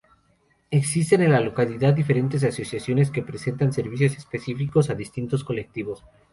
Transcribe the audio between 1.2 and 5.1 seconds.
en la localidad diferentes asociaciones que prestan servicios específicos a